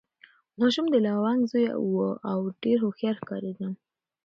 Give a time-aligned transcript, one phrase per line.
[0.59, 1.95] ماشوم د لونګ زوی و
[2.31, 3.67] او ډېر هوښیار ښکارېده.